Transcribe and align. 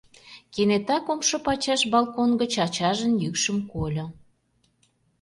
Кенета 0.53 0.97
кумшо 1.05 1.37
пачаш 1.45 1.81
балкон 1.93 2.29
гыч 2.41 2.53
ачажын 2.65 3.13
йӱкшым 3.23 3.57
кольо: 3.71 4.05